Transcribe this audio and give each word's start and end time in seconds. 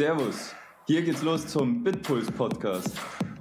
Servus. 0.00 0.54
Hier 0.86 1.02
geht's 1.02 1.20
los 1.20 1.46
zum 1.46 1.84
Bitpuls 1.84 2.30
Podcast. 2.30 2.88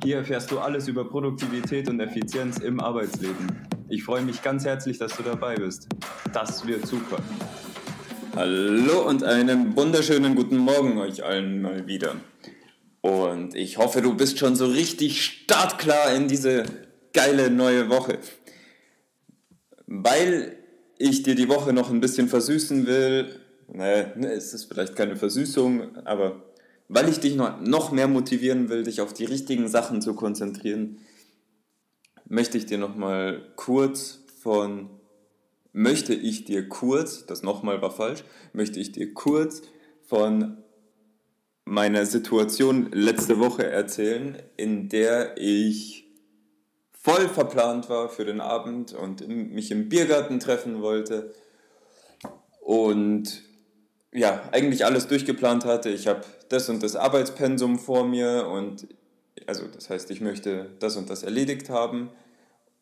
Hier 0.03 0.17
erfährst 0.17 0.51
du 0.51 0.59
alles 0.59 0.89
über 0.89 1.09
Produktivität 1.09 1.87
und 1.87 2.01
Effizienz 2.01 2.57
im 2.57 2.81
Arbeitsleben. 2.81 3.65
Ich 3.87 4.03
freue 4.03 4.23
mich 4.23 4.41
ganz 4.41 4.65
herzlich, 4.65 4.97
dass 4.97 5.15
du 5.15 5.23
dabei 5.23 5.55
bist. 5.55 5.87
Das 6.33 6.67
wird 6.67 6.85
super. 6.85 7.19
Hallo 8.35 9.07
und 9.07 9.23
einen 9.23 9.73
wunderschönen 9.77 10.35
guten 10.35 10.57
Morgen 10.57 10.97
euch 10.97 11.23
allen 11.23 11.61
mal 11.61 11.87
wieder. 11.87 12.15
Und 12.99 13.55
ich 13.55 13.77
hoffe, 13.77 14.01
du 14.01 14.17
bist 14.17 14.37
schon 14.37 14.57
so 14.57 14.65
richtig 14.65 15.23
startklar 15.23 16.13
in 16.13 16.27
diese 16.27 16.65
geile 17.13 17.49
neue 17.49 17.89
Woche. 17.89 18.17
Weil 19.87 20.57
ich 20.97 21.23
dir 21.23 21.35
die 21.35 21.47
Woche 21.47 21.71
noch 21.71 21.89
ein 21.89 22.01
bisschen 22.01 22.27
versüßen 22.27 22.85
will, 22.85 23.39
naja, 23.71 24.11
ne, 24.15 24.33
es 24.33 24.53
ist 24.53 24.65
vielleicht 24.65 24.97
keine 24.97 25.15
Versüßung, 25.15 25.95
aber 26.05 26.48
weil 26.89 27.07
ich 27.07 27.19
dich 27.19 27.35
noch, 27.35 27.91
mehr 27.91 28.07
motivieren 28.07 28.67
will, 28.67 28.83
dich 28.83 28.99
auf 28.99 29.13
die 29.13 29.25
richtigen 29.25 29.67
Sachen 29.67 30.01
zu 30.01 30.15
konzentrieren, 30.15 30.97
möchte 32.27 32.57
ich 32.57 32.65
dir 32.65 32.79
nochmal 32.79 33.53
kurz 33.55 34.23
von, 34.41 34.89
möchte 35.71 36.15
ich 36.15 36.45
dir 36.45 36.67
kurz, 36.67 37.27
das 37.27 37.43
nochmal 37.43 37.81
war 37.81 37.91
falsch, 37.91 38.23
möchte 38.53 38.79
ich 38.79 38.91
dir 38.91 39.13
kurz 39.13 39.61
von 40.01 40.57
meiner 41.63 42.07
Situation 42.07 42.89
letzte 42.91 43.39
Woche 43.39 43.67
erzählen, 43.67 44.41
in 44.57 44.89
der 44.89 45.37
ich 45.37 46.07
voll 46.91 47.29
verplant 47.29 47.87
war 47.89 48.09
für 48.09 48.25
den 48.25 48.41
Abend 48.41 48.93
und 48.93 49.27
mich 49.27 49.69
im 49.69 49.89
Biergarten 49.89 50.39
treffen 50.39 50.81
wollte 50.81 51.35
und 52.61 53.48
ja, 54.11 54.41
eigentlich 54.51 54.85
alles 54.85 55.07
durchgeplant 55.07 55.65
hatte. 55.65 55.89
Ich 55.89 56.07
habe 56.07 56.21
das 56.49 56.69
und 56.69 56.81
das 56.81 56.95
Arbeitspensum 56.95 57.77
vor 57.79 58.05
mir 58.05 58.47
und 58.47 58.87
also 59.47 59.65
das 59.67 59.89
heißt, 59.89 60.11
ich 60.11 60.21
möchte 60.21 60.69
das 60.79 60.95
und 60.97 61.09
das 61.09 61.23
erledigt 61.23 61.69
haben. 61.69 62.09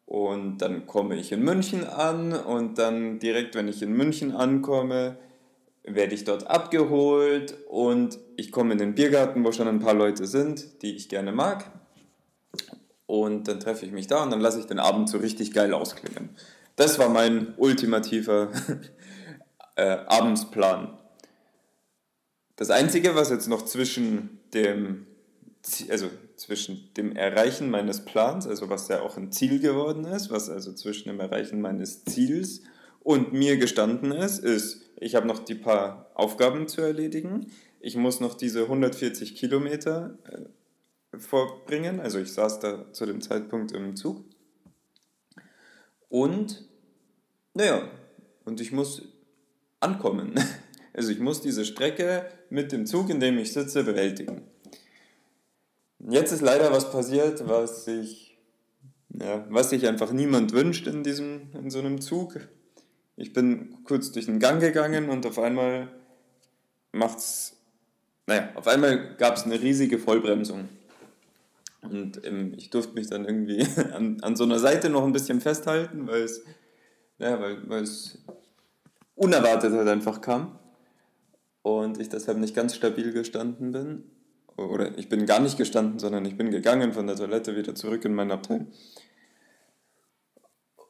Und 0.06 0.60
dann 0.60 0.88
komme 0.88 1.18
ich 1.18 1.34
in 1.34 1.44
München 1.44 1.86
an 1.86 2.32
und 2.34 2.78
dann 2.78 3.20
direkt, 3.20 3.56
wenn 3.56 3.68
ich 3.68 3.82
in 3.82 3.92
München 3.92 4.32
ankomme, 4.32 5.18
werde 5.84 6.16
ich 6.16 6.24
dort 6.24 6.48
abgeholt 6.48 7.58
und 7.70 8.18
ich 8.38 8.52
komme 8.52 8.74
in 8.74 8.78
den 8.78 8.96
Biergarten, 8.96 9.44
wo 9.44 9.52
schon 9.52 9.68
ein 9.68 9.80
paar 9.80 9.94
Leute 9.94 10.26
sind, 10.26 10.82
die 10.82 10.96
ich 10.96 11.10
gerne 11.10 11.32
mag. 11.34 11.70
Und 13.06 13.48
dann 13.48 13.60
treffe 13.60 13.86
ich 13.86 13.92
mich 13.92 14.08
da 14.08 14.24
und 14.24 14.32
dann 14.32 14.42
lasse 14.42 14.60
ich 14.60 14.66
den 14.66 14.80
Abend 14.80 15.10
so 15.10 15.18
richtig 15.18 15.54
geil 15.54 15.74
ausklingen. 15.74 16.30
Das 16.76 17.00
war 17.00 17.10
mein 17.10 17.54
ultimativer 17.58 18.50
äh, 19.76 19.98
Abendsplan. 20.08 20.98
Das 22.58 22.72
Einzige, 22.72 23.14
was 23.16 23.30
jetzt 23.30 23.48
noch 23.48 23.64
zwischen 23.66 24.40
dem, 24.54 25.06
also 25.90 26.10
zwischen 26.38 26.92
dem 26.98 27.16
Erreichen 27.16 27.70
meines 27.70 28.04
Plans, 28.04 28.48
also 28.48 28.68
was 28.70 28.88
ja 28.88 29.02
auch 29.02 29.16
ein 29.16 29.32
Ziel 29.32 29.60
geworden 29.60 30.06
ist, 30.06 30.32
was 30.32 30.50
also 30.50 30.74
zwischen 30.74 31.10
dem 31.10 31.20
Erreichen 31.20 31.62
meines 31.62 32.04
Ziels 32.04 32.62
und 33.00 33.32
mir 33.32 33.58
gestanden 33.58 34.12
ist, 34.12 34.40
ist, 34.40 34.82
ich 35.00 35.14
habe 35.14 35.28
noch 35.28 35.40
die 35.40 35.54
paar 35.54 36.10
Aufgaben 36.16 36.68
zu 36.68 36.82
erledigen. 36.82 37.52
Ich 37.80 37.96
muss 37.96 38.20
noch 38.20 38.34
diese 38.34 38.64
140 38.64 39.36
Kilometer 39.36 40.18
äh, 40.24 41.20
vorbringen. 41.20 42.00
Also 42.00 42.18
ich 42.18 42.34
saß 42.34 42.60
da 42.60 42.92
zu 42.92 43.06
dem 43.06 43.22
Zeitpunkt 43.22 43.72
im 43.72 43.96
Zug. 43.96 44.26
Und, 46.10 46.68
naja, 47.54 47.88
und 48.46 48.62
ich 48.62 48.72
muss 48.72 49.04
ankommen. 49.80 50.34
Also 50.98 51.12
ich 51.12 51.20
muss 51.20 51.42
diese 51.42 51.64
Strecke 51.64 52.26
mit 52.50 52.72
dem 52.72 52.88
Zug, 52.88 53.12
in 53.12 53.20
dem 53.20 53.38
ich 53.38 53.54
sitze, 53.54 53.84
bewältigen. 53.84 54.42
Jetzt 56.00 56.32
ist 56.32 56.42
leider 56.42 56.72
was 56.72 56.92
passiert, 56.92 57.48
was 57.48 57.86
sich, 57.86 58.36
ja, 59.10 59.46
was 59.48 59.70
sich 59.70 59.88
einfach 59.88 60.12
niemand 60.12 60.54
wünscht 60.54 60.88
in, 60.88 61.04
diesem, 61.04 61.50
in 61.54 61.70
so 61.70 61.78
einem 61.78 62.02
Zug. 62.02 62.40
Ich 63.16 63.32
bin 63.32 63.78
kurz 63.84 64.12
durch 64.12 64.26
den 64.26 64.40
Gang 64.40 64.60
gegangen 64.60 65.10
und 65.10 65.24
auf 65.28 65.38
einmal 65.38 65.88
macht's, 66.94 67.56
naja, 68.26 68.50
auf 68.56 68.66
einmal 68.68 69.16
gab 69.18 69.38
es 69.38 69.44
eine 69.44 69.62
riesige 69.62 70.00
Vollbremsung. 70.00 70.68
Und 71.84 72.26
ähm, 72.26 72.56
ich 72.58 72.72
durfte 72.72 72.96
mich 72.96 73.08
dann 73.08 73.24
irgendwie 73.24 73.68
an, 73.94 74.18
an 74.24 74.36
so 74.36 74.46
einer 74.46 74.58
Seite 74.58 74.90
noch 74.90 75.06
ein 75.06 75.14
bisschen 75.14 75.42
festhalten, 75.42 76.08
weil 76.08 76.24
es, 76.24 76.44
ja, 77.20 77.40
weil, 77.40 77.70
weil 77.70 77.84
es 77.84 78.18
unerwartet 79.14 79.74
halt 79.74 79.90
einfach 79.90 80.22
kam 80.22 80.58
und 81.68 82.00
ich 82.00 82.10
deshalb 82.10 82.38
nicht 82.38 82.56
ganz 82.56 82.76
stabil 82.76 83.12
gestanden 83.12 83.72
bin. 83.72 84.04
Oder 84.56 84.98
ich 84.98 85.10
bin 85.10 85.26
gar 85.26 85.40
nicht 85.40 85.58
gestanden, 85.58 86.00
sondern 86.00 86.26
ich 86.26 86.36
bin 86.36 86.50
gegangen 86.50 86.94
von 86.94 87.06
der 87.06 87.16
Toilette 87.16 87.56
wieder 87.56 87.76
zurück 87.76 88.06
in 88.06 88.16
mein 88.16 88.32
Abteil. 88.32 88.66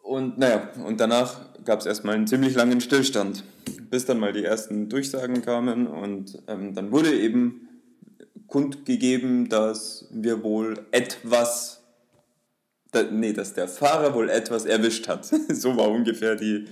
Und 0.04 0.38
naja, 0.38 0.70
und 0.86 1.02
danach 1.02 1.42
gab 1.66 1.82
es 1.82 1.86
erstmal 1.86 2.16
einen 2.16 2.28
ziemlich 2.28 2.56
langen 2.56 2.80
Stillstand, 2.80 3.44
bis 3.90 4.06
dann 4.06 4.20
mal 4.20 4.32
die 4.32 4.46
ersten 4.46 4.88
Durchsagen 4.88 5.42
kamen 5.42 5.86
und 5.86 6.42
ähm, 6.48 6.74
dann 6.74 6.94
wurde 6.94 7.14
eben 7.14 7.68
kundgegeben, 8.48 9.50
dass 9.50 10.08
wir 10.12 10.44
wohl 10.44 10.86
etwas, 10.92 11.84
da, 12.92 13.04
nee, 13.04 13.34
dass 13.34 13.54
der 13.54 13.68
Fahrer 13.68 14.14
wohl 14.14 14.30
etwas 14.30 14.66
erwischt 14.66 15.09
hat. 15.09 15.26
so 15.50 15.76
war 15.76 15.90
ungefähr 15.90 16.36
die, 16.36 16.66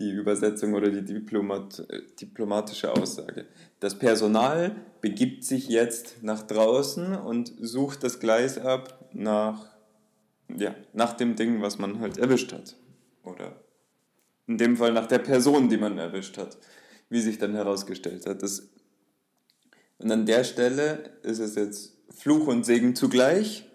die 0.00 0.10
Übersetzung 0.10 0.72
oder 0.72 0.90
die 0.90 1.04
Diplomat, 1.04 1.86
diplomatische 2.20 2.90
Aussage. 2.90 3.46
Das 3.80 3.98
Personal 3.98 4.74
begibt 5.02 5.44
sich 5.44 5.68
jetzt 5.68 6.22
nach 6.22 6.42
draußen 6.42 7.14
und 7.14 7.52
sucht 7.60 8.02
das 8.02 8.18
Gleis 8.18 8.58
ab 8.58 9.10
nach, 9.12 9.66
ja, 10.56 10.74
nach 10.94 11.12
dem 11.12 11.36
Ding, 11.36 11.60
was 11.60 11.78
man 11.78 12.00
halt 12.00 12.16
erwischt 12.16 12.52
hat. 12.52 12.76
Oder 13.22 13.60
in 14.46 14.56
dem 14.56 14.76
Fall 14.78 14.92
nach 14.92 15.06
der 15.06 15.18
Person, 15.18 15.68
die 15.68 15.76
man 15.76 15.98
erwischt 15.98 16.38
hat, 16.38 16.56
wie 17.10 17.20
sich 17.20 17.38
dann 17.38 17.54
herausgestellt 17.54 18.24
hat. 18.24 18.42
Das, 18.42 18.68
und 19.98 20.10
an 20.10 20.24
der 20.24 20.44
Stelle 20.44 21.12
ist 21.22 21.40
es 21.40 21.56
jetzt 21.56 21.98
Fluch 22.08 22.46
und 22.46 22.64
Segen 22.64 22.96
zugleich, 22.96 23.66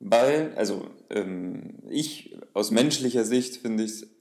weil, 0.00 0.54
also 0.56 0.90
ähm, 1.10 1.74
ich 1.88 2.38
aus 2.54 2.70
menschlicher 2.70 3.24
Sicht 3.24 3.58
finde 3.58 3.84
ich 3.84 3.90
es 3.92 4.15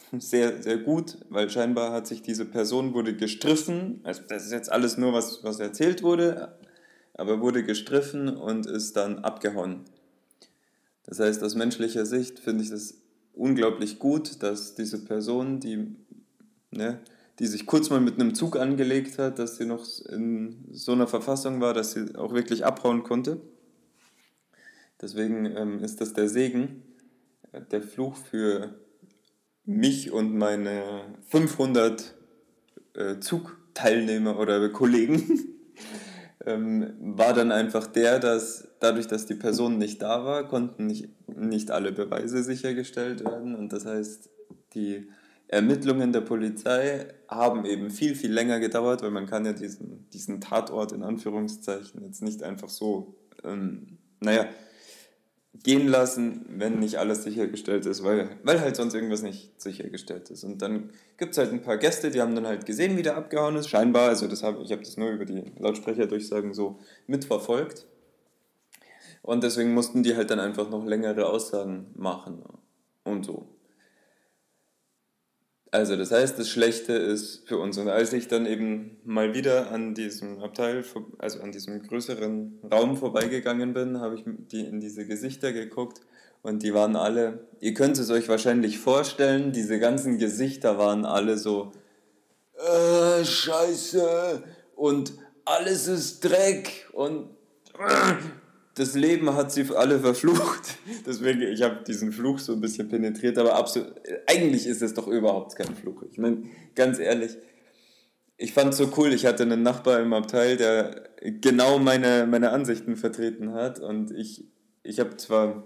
sehr, 0.18 0.62
sehr 0.62 0.78
gut, 0.78 1.18
weil 1.28 1.50
scheinbar 1.50 1.92
hat 1.92 2.06
sich 2.06 2.22
diese 2.22 2.44
Person 2.44 2.94
wurde 2.94 3.14
gestriffen, 3.14 4.00
also 4.04 4.22
das 4.28 4.46
ist 4.46 4.52
jetzt 4.52 4.70
alles 4.70 4.96
nur, 4.96 5.12
was, 5.12 5.42
was 5.44 5.60
erzählt 5.60 6.02
wurde, 6.02 6.58
aber 7.14 7.40
wurde 7.40 7.64
gestriffen 7.64 8.28
und 8.28 8.66
ist 8.66 8.96
dann 8.96 9.18
abgehauen. 9.20 9.84
Das 11.04 11.20
heißt, 11.20 11.42
aus 11.42 11.54
menschlicher 11.54 12.06
Sicht 12.06 12.38
finde 12.38 12.62
ich 12.64 12.70
das 12.70 12.94
unglaublich 13.32 13.98
gut, 13.98 14.42
dass 14.42 14.74
diese 14.74 15.04
Person, 15.04 15.60
die, 15.60 15.96
ne, 16.70 17.00
die 17.38 17.46
sich 17.46 17.66
kurz 17.66 17.88
mal 17.90 18.00
mit 18.00 18.14
einem 18.14 18.34
Zug 18.34 18.56
angelegt 18.56 19.18
hat, 19.18 19.38
dass 19.38 19.56
sie 19.56 19.64
noch 19.64 19.86
in 20.06 20.66
so 20.72 20.92
einer 20.92 21.06
Verfassung 21.06 21.60
war, 21.60 21.72
dass 21.72 21.92
sie 21.92 22.14
auch 22.16 22.34
wirklich 22.34 22.66
abhauen 22.66 23.04
konnte. 23.04 23.40
Deswegen 25.00 25.46
ähm, 25.56 25.82
ist 25.82 26.00
das 26.00 26.12
der 26.12 26.28
Segen, 26.28 26.82
der 27.70 27.82
Fluch 27.82 28.16
für 28.16 28.74
mich 29.68 30.10
und 30.12 30.34
meine 30.34 31.02
500 31.28 32.14
äh, 32.94 33.20
Zugteilnehmer 33.20 34.38
oder 34.38 34.66
Kollegen 34.70 35.56
ähm, 36.46 36.94
war 36.98 37.34
dann 37.34 37.52
einfach 37.52 37.86
der, 37.86 38.18
dass 38.18 38.66
dadurch, 38.80 39.08
dass 39.08 39.26
die 39.26 39.34
Person 39.34 39.76
nicht 39.76 40.00
da 40.00 40.24
war, 40.24 40.48
konnten 40.48 40.86
nicht, 40.86 41.10
nicht 41.28 41.70
alle 41.70 41.92
Beweise 41.92 42.42
sichergestellt 42.42 43.22
werden. 43.26 43.54
Und 43.54 43.74
das 43.74 43.84
heißt, 43.84 44.30
die 44.72 45.06
Ermittlungen 45.48 46.12
der 46.12 46.22
Polizei 46.22 47.06
haben 47.28 47.66
eben 47.66 47.90
viel, 47.90 48.14
viel 48.14 48.32
länger 48.32 48.60
gedauert, 48.60 49.02
weil 49.02 49.10
man 49.10 49.26
kann 49.26 49.44
ja 49.44 49.52
diesen, 49.52 50.08
diesen 50.14 50.40
Tatort 50.40 50.92
in 50.92 51.02
Anführungszeichen 51.02 52.02
jetzt 52.06 52.22
nicht 52.22 52.42
einfach 52.42 52.70
so, 52.70 53.16
ähm, 53.44 53.98
naja, 54.20 54.46
gehen 55.54 55.88
lassen, 55.88 56.44
wenn 56.48 56.78
nicht 56.78 56.96
alles 56.96 57.24
sichergestellt 57.24 57.86
ist, 57.86 58.04
weil, 58.04 58.28
weil 58.44 58.60
halt 58.60 58.76
sonst 58.76 58.94
irgendwas 58.94 59.22
nicht 59.22 59.60
sichergestellt 59.60 60.30
ist. 60.30 60.44
Und 60.44 60.62
dann 60.62 60.90
gibt 61.16 61.32
es 61.32 61.38
halt 61.38 61.52
ein 61.52 61.62
paar 61.62 61.78
Gäste, 61.78 62.10
die 62.10 62.20
haben 62.20 62.34
dann 62.34 62.46
halt 62.46 62.66
gesehen, 62.66 62.96
wie 62.96 63.02
der 63.02 63.16
abgehauen 63.16 63.56
ist, 63.56 63.68
scheinbar, 63.68 64.08
also 64.08 64.28
das 64.28 64.42
hab, 64.42 64.60
ich 64.60 64.70
habe 64.70 64.82
das 64.82 64.96
nur 64.96 65.10
über 65.10 65.24
die 65.24 65.52
Lautsprecherdurchsagen 65.58 66.54
so 66.54 66.78
mitverfolgt. 67.06 67.86
Und 69.22 69.42
deswegen 69.42 69.74
mussten 69.74 70.02
die 70.02 70.16
halt 70.16 70.30
dann 70.30 70.40
einfach 70.40 70.70
noch 70.70 70.84
längere 70.84 71.26
Aussagen 71.26 71.86
machen 71.94 72.42
und 73.04 73.24
so. 73.24 73.47
Also 75.70 75.96
das 75.96 76.10
heißt, 76.10 76.38
das 76.38 76.48
Schlechte 76.48 76.94
ist 76.94 77.46
für 77.46 77.58
uns. 77.58 77.76
Und 77.76 77.88
als 77.88 78.12
ich 78.12 78.28
dann 78.28 78.46
eben 78.46 78.96
mal 79.04 79.34
wieder 79.34 79.70
an 79.70 79.94
diesem 79.94 80.42
Abteil, 80.42 80.82
also 81.18 81.40
an 81.40 81.52
diesem 81.52 81.82
größeren 81.82 82.60
Raum 82.72 82.96
vorbeigegangen 82.96 83.74
bin, 83.74 84.00
habe 84.00 84.14
ich 84.14 84.24
die 84.24 84.64
in 84.64 84.80
diese 84.80 85.06
Gesichter 85.06 85.52
geguckt 85.52 86.00
und 86.42 86.62
die 86.62 86.72
waren 86.72 86.96
alle, 86.96 87.46
ihr 87.60 87.74
könnt 87.74 87.98
es 87.98 88.10
euch 88.10 88.28
wahrscheinlich 88.28 88.78
vorstellen, 88.78 89.52
diese 89.52 89.78
ganzen 89.78 90.18
Gesichter 90.18 90.78
waren 90.78 91.04
alle 91.04 91.36
so, 91.36 91.72
äh, 92.56 93.24
scheiße 93.24 94.42
und 94.74 95.12
alles 95.44 95.86
ist 95.86 96.24
Dreck 96.24 96.88
und 96.92 97.30
das 98.78 98.94
Leben 98.94 99.34
hat 99.34 99.52
sie 99.52 99.64
alle 99.74 99.98
verflucht. 99.98 100.78
Deswegen, 101.06 101.42
ich 101.42 101.62
habe 101.62 101.82
diesen 101.86 102.12
Fluch 102.12 102.38
so 102.38 102.52
ein 102.52 102.60
bisschen 102.60 102.88
penetriert, 102.88 103.38
aber 103.38 103.56
absolut, 103.56 103.92
eigentlich 104.26 104.66
ist 104.66 104.82
es 104.82 104.94
doch 104.94 105.08
überhaupt 105.08 105.56
kein 105.56 105.74
Fluch. 105.74 106.02
Ich 106.10 106.18
meine, 106.18 106.44
ganz 106.74 106.98
ehrlich, 106.98 107.36
ich 108.36 108.52
fand 108.52 108.72
es 108.72 108.78
so 108.78 108.92
cool, 108.96 109.12
ich 109.12 109.26
hatte 109.26 109.42
einen 109.42 109.62
Nachbar 109.62 110.00
im 110.00 110.12
Abteil, 110.12 110.56
der 110.56 111.08
genau 111.22 111.78
meine, 111.78 112.26
meine 112.26 112.50
Ansichten 112.50 112.96
vertreten 112.96 113.52
hat 113.52 113.80
und 113.80 114.12
ich, 114.12 114.44
ich 114.84 115.00
habe 115.00 115.16
zwar 115.16 115.64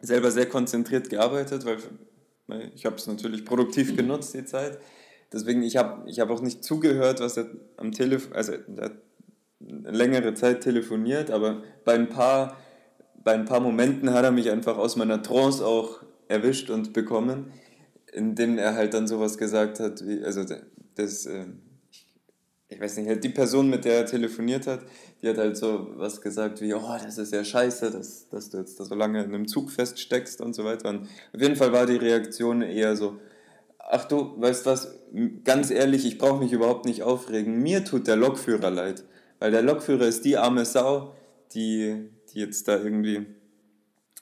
selber 0.00 0.30
sehr 0.30 0.46
konzentriert 0.46 1.10
gearbeitet, 1.10 1.66
weil 1.66 2.72
ich 2.74 2.86
habe 2.86 2.96
es 2.96 3.06
natürlich 3.06 3.44
produktiv 3.44 3.94
genutzt, 3.96 4.32
die 4.34 4.46
Zeit. 4.46 4.78
Deswegen, 5.32 5.62
ich 5.62 5.76
habe 5.76 6.08
ich 6.08 6.20
hab 6.20 6.30
auch 6.30 6.40
nicht 6.40 6.64
zugehört, 6.64 7.20
was 7.20 7.36
er 7.36 7.50
am 7.76 7.92
Telefon, 7.92 8.32
also 8.32 8.52
er 8.52 8.92
längere 9.60 10.34
Zeit 10.34 10.62
telefoniert, 10.62 11.30
aber 11.30 11.62
bei 11.84 11.94
ein 11.94 12.08
paar, 12.08 12.56
bei 13.22 13.32
ein 13.32 13.44
paar 13.44 13.60
Momenten 13.60 14.12
hat 14.12 14.24
er 14.24 14.30
mich 14.30 14.50
einfach 14.50 14.78
aus 14.78 14.96
meiner 14.96 15.22
Trance 15.22 15.64
auch 15.64 16.02
erwischt 16.28 16.70
und 16.70 16.92
bekommen, 16.92 17.52
indem 18.12 18.58
er 18.58 18.74
halt 18.74 18.94
dann 18.94 19.08
sowas 19.08 19.38
gesagt 19.38 19.80
hat, 19.80 20.06
wie, 20.06 20.22
also 20.22 20.44
das, 20.94 21.26
äh, 21.26 21.46
ich 22.68 22.80
weiß 22.80 22.98
nicht, 22.98 23.08
halt 23.08 23.24
die 23.24 23.30
Person, 23.30 23.70
mit 23.70 23.84
der 23.84 23.94
er 23.94 24.06
telefoniert 24.06 24.66
hat, 24.66 24.80
die 25.22 25.28
hat 25.28 25.38
halt 25.38 25.56
so 25.56 25.88
was 25.96 26.20
gesagt 26.20 26.60
wie, 26.60 26.74
oh, 26.74 26.96
das 27.02 27.18
ist 27.18 27.32
ja 27.32 27.42
scheiße, 27.42 27.90
dass, 27.90 28.28
dass 28.28 28.50
du 28.50 28.58
jetzt 28.58 28.78
da 28.78 28.84
so 28.84 28.94
lange 28.94 29.24
in 29.24 29.34
einem 29.34 29.48
Zug 29.48 29.70
feststeckst 29.70 30.40
und 30.40 30.54
so 30.54 30.64
weiter. 30.64 30.90
Und 30.90 31.08
auf 31.32 31.40
jeden 31.40 31.56
Fall 31.56 31.72
war 31.72 31.86
die 31.86 31.96
Reaktion 31.96 32.62
eher 32.62 32.94
so, 32.94 33.18
ach 33.78 34.04
du, 34.04 34.34
weißt 34.38 34.66
was, 34.66 34.94
ganz 35.44 35.70
ehrlich, 35.70 36.04
ich 36.04 36.18
brauche 36.18 36.42
mich 36.42 36.52
überhaupt 36.52 36.84
nicht 36.84 37.02
aufregen. 37.02 37.62
Mir 37.62 37.84
tut 37.84 38.06
der 38.06 38.16
Lokführer 38.16 38.70
leid. 38.70 39.04
Weil 39.38 39.50
der 39.50 39.62
Lokführer 39.62 40.06
ist 40.06 40.24
die 40.24 40.36
arme 40.36 40.64
Sau, 40.64 41.14
die, 41.52 42.10
die 42.32 42.40
jetzt 42.40 42.68
da 42.68 42.76
irgendwie, 42.76 43.26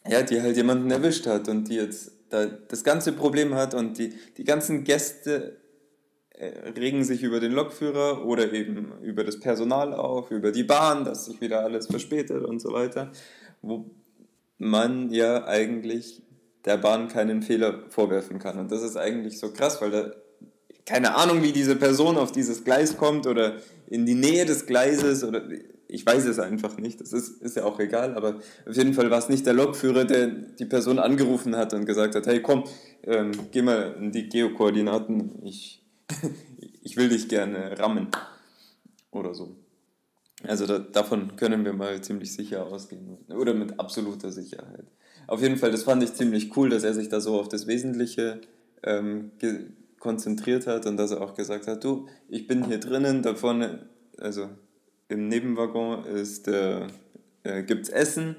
ja, 0.08 0.22
die 0.22 0.40
halt 0.40 0.56
jemanden 0.56 0.90
erwischt 0.90 1.26
hat 1.26 1.48
und 1.48 1.68
die 1.68 1.76
jetzt 1.76 2.12
da 2.28 2.46
das 2.46 2.84
ganze 2.84 3.12
Problem 3.12 3.54
hat 3.54 3.74
und 3.74 3.98
die, 3.98 4.12
die 4.36 4.44
ganzen 4.44 4.84
Gäste 4.84 5.56
äh, 6.30 6.70
regen 6.70 7.04
sich 7.04 7.22
über 7.22 7.40
den 7.40 7.52
Lokführer 7.52 8.26
oder 8.26 8.52
eben 8.52 8.92
über 9.02 9.24
das 9.24 9.40
Personal 9.40 9.94
auf, 9.94 10.30
über 10.30 10.52
die 10.52 10.64
Bahn, 10.64 11.04
dass 11.04 11.26
sich 11.26 11.40
wieder 11.40 11.60
alles 11.60 11.86
verspätet 11.86 12.44
und 12.44 12.60
so 12.60 12.72
weiter, 12.72 13.12
wo 13.62 13.90
man 14.58 15.10
ja 15.10 15.46
eigentlich 15.46 16.22
der 16.64 16.78
Bahn 16.78 17.08
keinen 17.08 17.42
Fehler 17.42 17.84
vorwerfen 17.88 18.38
kann. 18.38 18.58
Und 18.58 18.72
das 18.72 18.82
ist 18.82 18.96
eigentlich 18.96 19.38
so 19.38 19.52
krass, 19.52 19.80
weil 19.80 19.90
da 19.90 20.12
keine 20.86 21.16
Ahnung, 21.16 21.42
wie 21.42 21.52
diese 21.52 21.76
Person 21.76 22.16
auf 22.16 22.32
dieses 22.32 22.64
Gleis 22.64 22.96
kommt 22.96 23.26
oder 23.26 23.56
in 23.88 24.06
die 24.06 24.14
Nähe 24.14 24.46
des 24.46 24.66
Gleises 24.66 25.24
oder 25.24 25.42
ich 25.88 26.04
weiß 26.04 26.24
es 26.24 26.38
einfach 26.38 26.78
nicht, 26.78 27.00
das 27.00 27.12
ist, 27.12 27.42
ist 27.42 27.56
ja 27.56 27.64
auch 27.64 27.78
egal, 27.78 28.14
aber 28.14 28.40
auf 28.66 28.76
jeden 28.76 28.94
Fall 28.94 29.10
war 29.10 29.18
es 29.18 29.28
nicht 29.28 29.46
der 29.46 29.52
Lokführer, 29.52 30.04
der 30.04 30.28
die 30.28 30.64
Person 30.64 30.98
angerufen 30.98 31.56
hat 31.56 31.74
und 31.74 31.86
gesagt 31.86 32.14
hat, 32.14 32.26
hey 32.26 32.40
komm, 32.40 32.64
ähm, 33.02 33.32
geh 33.52 33.62
mal 33.62 33.96
in 34.00 34.12
die 34.12 34.28
Geokoordinaten, 34.28 35.44
ich, 35.44 35.84
ich 36.82 36.96
will 36.96 37.08
dich 37.08 37.28
gerne 37.28 37.78
rammen 37.78 38.08
oder 39.10 39.34
so. 39.34 39.56
Also 40.42 40.66
da, 40.66 40.78
davon 40.78 41.36
können 41.36 41.64
wir 41.64 41.72
mal 41.72 42.00
ziemlich 42.00 42.32
sicher 42.32 42.66
ausgehen 42.66 43.18
oder 43.28 43.54
mit 43.54 43.78
absoluter 43.80 44.30
Sicherheit. 44.32 44.86
Auf 45.26 45.42
jeden 45.42 45.56
Fall, 45.56 45.72
das 45.72 45.82
fand 45.82 46.02
ich 46.02 46.14
ziemlich 46.14 46.56
cool, 46.56 46.68
dass 46.68 46.84
er 46.84 46.94
sich 46.94 47.08
da 47.08 47.20
so 47.20 47.40
auf 47.40 47.48
das 47.48 47.66
Wesentliche 47.66 48.40
ähm, 48.82 49.32
konzentriert 50.06 50.68
hat 50.68 50.86
und 50.86 50.96
dass 50.96 51.10
er 51.10 51.20
auch 51.20 51.34
gesagt 51.34 51.66
hat, 51.66 51.82
du, 51.82 52.06
ich 52.28 52.46
bin 52.46 52.64
hier 52.64 52.78
drinnen, 52.78 53.22
da 53.22 53.34
vorne, 53.34 53.88
also 54.18 54.48
im 55.08 55.26
Nebenwaggon 55.26 56.04
äh, 56.06 56.86
äh, 57.42 57.62
gibt 57.64 57.82
es 57.82 57.88
Essen 57.88 58.36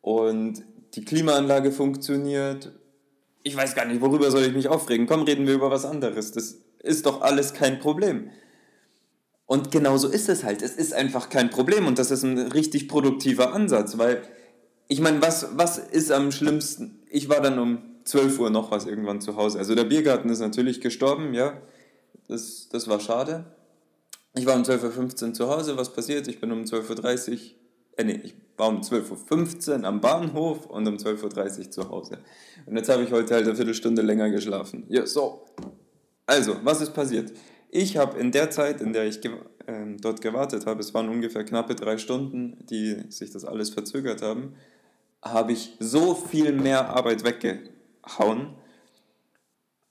und 0.00 0.64
die 0.94 1.04
Klimaanlage 1.04 1.70
funktioniert. 1.70 2.72
Ich 3.42 3.54
weiß 3.54 3.74
gar 3.74 3.84
nicht, 3.84 4.00
worüber 4.00 4.30
soll 4.30 4.44
ich 4.44 4.54
mich 4.54 4.68
aufregen? 4.68 5.06
Komm, 5.06 5.22
reden 5.22 5.46
wir 5.46 5.52
über 5.52 5.70
was 5.70 5.84
anderes. 5.84 6.32
Das 6.32 6.62
ist 6.82 7.04
doch 7.04 7.20
alles 7.20 7.52
kein 7.52 7.78
Problem. 7.78 8.30
Und 9.44 9.70
genau 9.70 9.98
so 9.98 10.08
ist 10.08 10.30
es 10.30 10.44
halt. 10.44 10.62
Es 10.62 10.76
ist 10.76 10.94
einfach 10.94 11.28
kein 11.28 11.50
Problem 11.50 11.86
und 11.86 11.98
das 11.98 12.10
ist 12.10 12.22
ein 12.22 12.38
richtig 12.38 12.88
produktiver 12.88 13.52
Ansatz, 13.52 13.98
weil 13.98 14.22
ich 14.88 15.02
meine, 15.02 15.20
was, 15.20 15.58
was 15.58 15.76
ist 15.76 16.10
am 16.10 16.32
schlimmsten? 16.32 17.02
Ich 17.10 17.28
war 17.28 17.42
dann 17.42 17.58
um 17.58 17.95
12 18.06 18.38
Uhr 18.38 18.50
noch 18.50 18.70
was 18.70 18.86
irgendwann 18.86 19.20
zu 19.20 19.36
Hause. 19.36 19.58
Also 19.58 19.74
der 19.74 19.84
Biergarten 19.84 20.30
ist 20.30 20.40
natürlich 20.40 20.80
gestorben, 20.80 21.34
ja. 21.34 21.60
Das, 22.28 22.68
das 22.70 22.88
war 22.88 23.00
schade. 23.00 23.44
Ich 24.34 24.46
war 24.46 24.54
um 24.54 24.62
12.15 24.62 25.28
Uhr 25.28 25.32
zu 25.34 25.48
Hause. 25.48 25.76
Was 25.76 25.92
passiert? 25.92 26.28
Ich 26.28 26.40
bin 26.40 26.52
um 26.52 26.62
12.30 26.62 27.30
Uhr, 27.30 27.38
äh 27.96 28.04
nee, 28.04 28.20
ich 28.22 28.34
war 28.56 28.68
um 28.68 28.80
12.15 28.80 29.80
Uhr 29.80 29.84
am 29.84 30.00
Bahnhof 30.00 30.66
und 30.66 30.86
um 30.86 30.96
12.30 30.96 31.58
Uhr 31.58 31.70
zu 31.70 31.88
Hause. 31.90 32.18
Und 32.64 32.76
jetzt 32.76 32.88
habe 32.88 33.02
ich 33.02 33.12
heute 33.12 33.34
halt 33.34 33.46
eine 33.46 33.56
Viertelstunde 33.56 34.02
länger 34.02 34.30
geschlafen. 34.30 34.84
Ja, 34.88 35.04
so. 35.06 35.44
Also, 36.26 36.56
was 36.62 36.80
ist 36.80 36.94
passiert? 36.94 37.32
Ich 37.70 37.96
habe 37.96 38.18
in 38.18 38.30
der 38.30 38.50
Zeit, 38.50 38.80
in 38.80 38.92
der 38.92 39.06
ich 39.06 39.20
ge 39.20 39.32
äh, 39.66 39.96
dort 40.00 40.20
gewartet 40.20 40.66
habe, 40.66 40.80
es 40.80 40.94
waren 40.94 41.08
ungefähr 41.08 41.44
knappe 41.44 41.74
drei 41.74 41.98
Stunden, 41.98 42.56
die 42.70 43.10
sich 43.10 43.30
das 43.30 43.44
alles 43.44 43.70
verzögert 43.70 44.22
haben, 44.22 44.54
habe 45.22 45.52
ich 45.52 45.76
so 45.80 46.14
viel 46.14 46.52
mehr 46.52 46.90
Arbeit 46.90 47.24
wegge 47.24 47.75
hauen. 48.18 48.54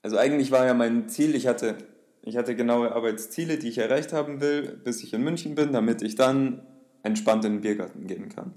Also 0.01 0.17
eigentlich 0.17 0.51
war 0.51 0.65
ja 0.65 0.73
mein 0.73 1.09
Ziel, 1.09 1.35
ich 1.35 1.47
hatte, 1.47 1.77
ich 2.21 2.38
hatte 2.38 2.56
genaue 2.56 2.94
Arbeitsziele, 2.94 3.57
die 3.57 3.69
ich 3.69 3.77
erreicht 3.77 4.13
haben 4.13 4.41
will, 4.41 4.79
bis 4.83 5.03
ich 5.03 5.13
in 5.13 5.23
München 5.23 5.56
bin, 5.56 5.71
damit 5.73 6.01
ich 6.01 6.15
dann 6.15 6.65
entspannt 7.03 7.45
in 7.45 7.53
den 7.53 7.62
Biergarten 7.62 8.07
gehen 8.07 8.29
kann. 8.29 8.53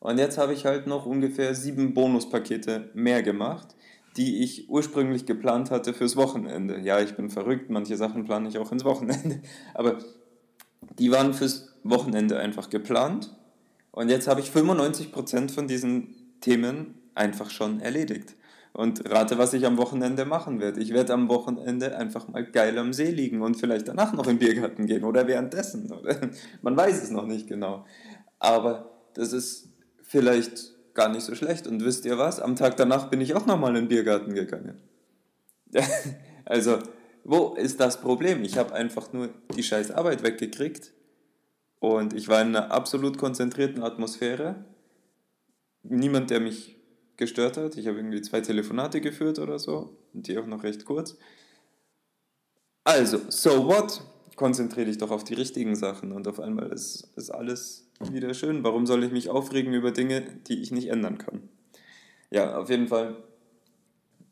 Und 0.00 0.18
jetzt 0.18 0.36
habe 0.36 0.52
ich 0.52 0.66
halt 0.66 0.86
noch 0.86 1.06
ungefähr 1.06 1.54
sieben 1.54 1.94
Bonuspakete 1.94 2.90
mehr 2.94 3.22
gemacht, 3.22 3.76
die 4.16 4.42
ich 4.42 4.68
ursprünglich 4.68 5.26
geplant 5.26 5.70
hatte 5.70 5.94
fürs 5.94 6.16
Wochenende. 6.16 6.80
Ja, 6.80 7.00
ich 7.00 7.14
bin 7.14 7.30
verrückt, 7.30 7.70
manche 7.70 7.96
Sachen 7.96 8.24
plane 8.24 8.48
ich 8.48 8.58
auch 8.58 8.72
ins 8.72 8.84
Wochenende, 8.84 9.40
aber 9.74 9.98
die 10.98 11.10
waren 11.12 11.34
fürs 11.34 11.74
Wochenende 11.84 12.38
einfach 12.38 12.68
geplant. 12.68 13.34
Und 13.92 14.08
jetzt 14.08 14.26
habe 14.26 14.40
ich 14.40 14.50
95% 14.50 15.52
von 15.52 15.68
diesen 15.68 16.14
Themen 16.40 16.94
einfach 17.14 17.50
schon 17.50 17.80
erledigt. 17.80 18.34
Und 18.72 19.10
rate, 19.10 19.36
was 19.36 19.52
ich 19.52 19.66
am 19.66 19.76
Wochenende 19.76 20.24
machen 20.24 20.58
werde. 20.58 20.80
Ich 20.80 20.94
werde 20.94 21.12
am 21.12 21.28
Wochenende 21.28 21.96
einfach 21.96 22.28
mal 22.28 22.44
geil 22.44 22.78
am 22.78 22.94
See 22.94 23.10
liegen 23.10 23.42
und 23.42 23.56
vielleicht 23.56 23.86
danach 23.86 24.14
noch 24.14 24.26
in 24.26 24.38
den 24.38 24.38
Biergarten 24.38 24.86
gehen 24.86 25.04
oder 25.04 25.26
währenddessen. 25.26 25.92
Man 26.62 26.76
weiß 26.76 27.02
es 27.02 27.10
noch 27.10 27.26
nicht 27.26 27.48
genau. 27.48 27.84
Aber 28.38 28.90
das 29.12 29.34
ist 29.34 29.68
vielleicht 30.02 30.72
gar 30.94 31.10
nicht 31.10 31.22
so 31.22 31.34
schlecht. 31.34 31.66
Und 31.66 31.84
wisst 31.84 32.06
ihr 32.06 32.16
was? 32.16 32.40
Am 32.40 32.56
Tag 32.56 32.76
danach 32.76 33.10
bin 33.10 33.20
ich 33.20 33.34
auch 33.34 33.44
nochmal 33.44 33.70
in 33.70 33.82
den 33.82 33.88
Biergarten 33.88 34.34
gegangen. 34.34 34.80
also, 36.44 36.78
wo 37.24 37.54
ist 37.54 37.78
das 37.78 38.00
Problem? 38.00 38.42
Ich 38.42 38.56
habe 38.56 38.74
einfach 38.74 39.12
nur 39.12 39.30
die 39.54 39.62
scheiß 39.62 39.90
Arbeit 39.90 40.22
weggekriegt 40.22 40.92
und 41.78 42.14
ich 42.14 42.28
war 42.28 42.40
in 42.42 42.48
einer 42.48 42.70
absolut 42.70 43.18
konzentrierten 43.18 43.82
Atmosphäre. 43.82 44.64
Niemand, 45.82 46.30
der 46.30 46.40
mich 46.40 46.81
gestört 47.22 47.56
hat. 47.56 47.76
Ich 47.76 47.86
habe 47.86 47.98
irgendwie 47.98 48.20
zwei 48.20 48.40
Telefonate 48.40 49.00
geführt 49.00 49.38
oder 49.38 49.60
so, 49.60 49.96
die 50.12 50.36
auch 50.38 50.46
noch 50.46 50.64
recht 50.64 50.84
kurz. 50.84 51.16
Also, 52.82 53.20
so 53.28 53.66
what? 53.68 54.02
Konzentriere 54.34 54.86
dich 54.86 54.98
doch 54.98 55.12
auf 55.12 55.22
die 55.22 55.34
richtigen 55.34 55.76
Sachen 55.76 56.10
und 56.10 56.26
auf 56.26 56.40
einmal 56.40 56.72
ist, 56.72 57.12
ist 57.14 57.30
alles 57.30 57.88
wieder 58.00 58.34
schön. 58.34 58.64
Warum 58.64 58.86
soll 58.86 59.04
ich 59.04 59.12
mich 59.12 59.30
aufregen 59.30 59.72
über 59.72 59.92
Dinge, 59.92 60.22
die 60.48 60.60
ich 60.60 60.72
nicht 60.72 60.88
ändern 60.88 61.18
kann? 61.18 61.48
Ja, 62.30 62.58
auf 62.58 62.70
jeden 62.70 62.88
Fall. 62.88 63.22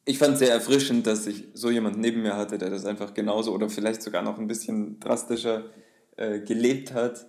Ich 0.05 0.19
fand 0.19 0.33
es 0.33 0.41
sehr 0.41 0.53
erfrischend, 0.53 1.07
dass 1.07 1.29
ich 1.29 1.45
so 1.55 1.71
jemand 1.71 1.99
neben 1.99 2.23
mir 2.23 2.37
hatte, 2.37 2.59
der 2.59 2.71
das 2.71 2.87
einfach 2.87 3.15
genauso 3.15 3.53
oder 3.53 3.69
vielleicht 3.69 4.03
sogar 4.03 4.23
noch 4.23 4.39
ein 4.39 4.49
bisschen 4.49 4.99
drastischer 4.99 5.67
äh, 6.17 6.41
gelebt 6.41 6.93
hat, 6.93 7.27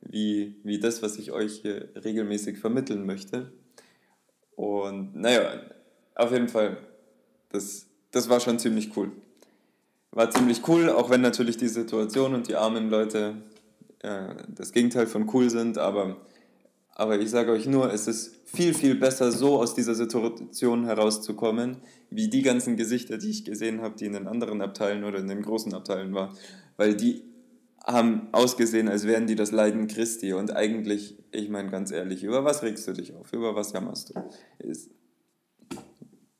wie, 0.00 0.56
wie 0.64 0.78
das, 0.78 1.02
was 1.02 1.18
ich 1.18 1.32
euch 1.32 1.60
hier 1.60 1.90
regelmäßig 2.02 2.58
vermitteln 2.58 3.04
möchte. 3.04 3.52
Und 4.62 5.16
naja, 5.16 5.60
auf 6.14 6.30
jeden 6.30 6.46
Fall, 6.46 6.76
das, 7.50 7.86
das 8.12 8.28
war 8.28 8.38
schon 8.38 8.60
ziemlich 8.60 8.96
cool. 8.96 9.10
War 10.12 10.30
ziemlich 10.30 10.68
cool, 10.68 10.88
auch 10.88 11.10
wenn 11.10 11.20
natürlich 11.20 11.56
die 11.56 11.66
Situation 11.66 12.32
und 12.32 12.46
die 12.46 12.54
armen 12.54 12.88
Leute 12.88 13.42
äh, 14.02 14.36
das 14.54 14.70
Gegenteil 14.70 15.08
von 15.08 15.28
cool 15.34 15.50
sind, 15.50 15.78
aber, 15.78 16.18
aber 16.92 17.18
ich 17.18 17.30
sage 17.30 17.50
euch 17.50 17.66
nur, 17.66 17.92
es 17.92 18.06
ist 18.06 18.36
viel, 18.44 18.72
viel 18.72 18.94
besser, 18.94 19.32
so 19.32 19.58
aus 19.58 19.74
dieser 19.74 19.96
Situation 19.96 20.84
herauszukommen, 20.84 21.78
wie 22.10 22.28
die 22.28 22.42
ganzen 22.42 22.76
Gesichter, 22.76 23.18
die 23.18 23.30
ich 23.30 23.44
gesehen 23.44 23.82
habe, 23.82 23.96
die 23.96 24.06
in 24.06 24.12
den 24.12 24.28
anderen 24.28 24.62
Abteilen 24.62 25.02
oder 25.02 25.18
in 25.18 25.26
den 25.26 25.42
großen 25.42 25.74
Abteilen 25.74 26.14
waren, 26.14 26.36
weil 26.76 26.94
die 26.94 27.24
haben 27.84 28.28
ausgesehen, 28.32 28.88
als 28.88 29.06
wären 29.06 29.26
die 29.26 29.34
das 29.34 29.50
Leiden 29.50 29.88
Christi. 29.88 30.32
Und 30.32 30.54
eigentlich, 30.54 31.16
ich 31.32 31.48
meine 31.48 31.70
ganz 31.70 31.90
ehrlich, 31.90 32.22
über 32.22 32.44
was 32.44 32.62
regst 32.62 32.86
du 32.86 32.92
dich 32.92 33.14
auf? 33.14 33.32
Über 33.32 33.54
was 33.54 33.72
jammerst 33.72 34.10
du? 34.10 34.22
Ist, 34.58 34.90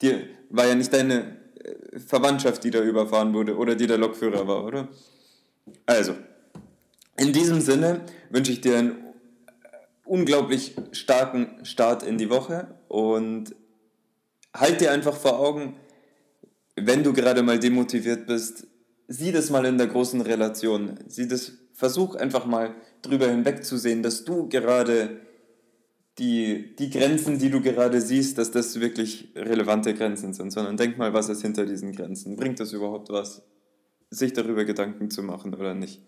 dir 0.00 0.26
war 0.50 0.66
ja 0.66 0.74
nicht 0.74 0.92
deine 0.92 1.36
äh, 1.62 1.98
Verwandtschaft, 1.98 2.62
die 2.64 2.70
da 2.70 2.82
überfahren 2.82 3.34
wurde 3.34 3.56
oder 3.56 3.74
die 3.74 3.86
der 3.86 3.98
Lokführer 3.98 4.46
war, 4.46 4.64
oder? 4.64 4.88
Also, 5.86 6.14
In 7.16 7.32
diesem 7.32 7.60
Sinne 7.60 8.00
wünsche 8.30 8.52
ich 8.52 8.60
dir 8.60 8.78
einen 8.78 9.04
unglaublich 10.04 10.74
starken 10.92 11.64
Start 11.64 12.02
in 12.02 12.18
die 12.18 12.30
Woche 12.30 12.74
und 12.88 13.54
halt 14.54 14.80
dir 14.80 14.92
einfach 14.92 15.16
vor 15.16 15.38
Augen, 15.38 15.76
wenn 16.76 17.02
du 17.04 17.12
gerade 17.12 17.42
mal 17.42 17.58
demotiviert 17.58 18.26
bist, 18.26 18.66
sieh 19.12 19.30
das 19.30 19.50
mal 19.50 19.64
in 19.66 19.78
der 19.78 19.86
großen 19.86 20.20
Relation. 20.20 20.98
Sieh 21.06 21.28
das, 21.28 21.52
versuch 21.74 22.14
einfach 22.14 22.46
mal 22.46 22.74
drüber 23.02 23.28
hinwegzusehen, 23.28 24.02
dass 24.02 24.24
du 24.24 24.48
gerade 24.48 25.20
die, 26.18 26.74
die 26.76 26.90
Grenzen, 26.90 27.38
die 27.38 27.50
du 27.50 27.60
gerade 27.60 28.00
siehst, 28.00 28.38
dass 28.38 28.50
das 28.50 28.80
wirklich 28.80 29.32
relevante 29.34 29.94
Grenzen 29.94 30.32
sind, 30.32 30.50
sondern 30.50 30.76
denk 30.76 30.98
mal, 30.98 31.12
was 31.12 31.28
ist 31.28 31.42
hinter 31.42 31.66
diesen 31.66 31.92
Grenzen. 31.92 32.36
Bringt 32.36 32.60
das 32.60 32.72
überhaupt 32.72 33.10
was, 33.10 33.42
sich 34.10 34.32
darüber 34.32 34.64
Gedanken 34.64 35.10
zu 35.10 35.22
machen 35.22 35.54
oder 35.54 35.74
nicht? 35.74 36.02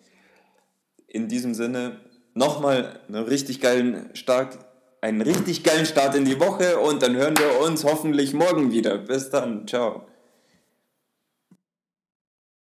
In 1.06 1.28
diesem 1.28 1.54
Sinne, 1.54 2.00
nochmal 2.34 3.00
einen 3.08 3.24
richtig 3.24 3.60
geilen 3.60 4.14
Start, 4.14 4.58
einen 5.00 5.22
richtig 5.22 5.62
geilen 5.62 5.86
Start 5.86 6.14
in 6.14 6.24
die 6.24 6.40
Woche 6.40 6.78
und 6.78 7.02
dann 7.02 7.16
hören 7.16 7.36
wir 7.36 7.66
uns 7.66 7.84
hoffentlich 7.84 8.34
morgen 8.34 8.72
wieder. 8.72 8.98
Bis 8.98 9.30
dann, 9.30 9.66
ciao. 9.66 10.06